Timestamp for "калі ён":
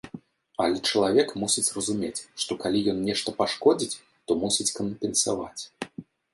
2.65-3.05